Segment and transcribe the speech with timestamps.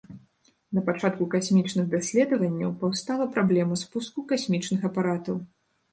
[0.77, 5.35] Напачатку касмічных даследаванняў паўстала праблема спуску касмічных апаратаў.